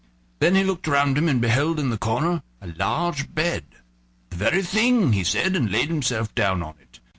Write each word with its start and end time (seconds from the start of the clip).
Then 0.39 0.55
he 0.55 0.63
looked 0.63 0.87
around 0.87 1.15
him 1.15 1.29
and 1.29 1.39
beheld 1.39 1.79
in 1.79 1.91
the 1.91 1.97
corner 1.99 2.41
a 2.59 2.69
large 2.75 3.35
bed. 3.35 3.65
"The 4.31 4.35
very 4.37 4.63
thing," 4.63 5.13
he 5.13 5.23
said, 5.23 5.55
and 5.55 5.71
laid 5.71 5.89
himself 5.89 6.33
down 6.33 6.63
in 6.63 6.69
it. 6.79 6.99